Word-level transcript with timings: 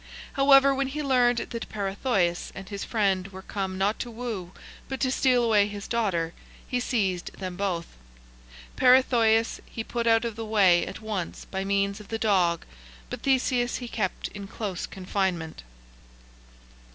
However, 0.33 0.73
when 0.73 0.87
he 0.87 1.03
learned 1.03 1.37
that 1.51 1.69
Peirithoiis 1.69 2.51
and 2.55 2.67
his 2.69 2.83
friend 2.83 3.27
were 3.27 3.43
come 3.43 3.77
not 3.77 3.99
to 3.99 4.09
woo, 4.09 4.51
but 4.89 4.99
to 5.01 5.11
steal 5.11 5.43
away 5.43 5.67
his 5.67 5.87
daughter, 5.87 6.33
he 6.67 6.79
seized 6.79 7.33
them 7.33 7.55
both. 7.55 7.85
Peirithoiis 8.75 9.59
he 9.67 9.83
put 9.83 10.07
out 10.07 10.25
of 10.25 10.35
the 10.35 10.43
way 10.43 10.83
at 10.87 11.01
once 11.01 11.45
by 11.45 11.63
means 11.63 11.99
of 11.99 12.07
the 12.07 12.17
dog, 12.17 12.65
but 13.11 13.21
Theseus 13.21 13.75
he 13.77 13.87
kept 13.87 14.29
in 14.29 14.47
close 14.47 14.87
confinement. 14.87 15.61